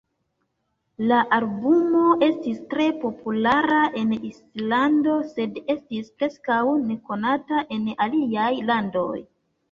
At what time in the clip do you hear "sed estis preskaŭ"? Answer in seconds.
5.33-6.57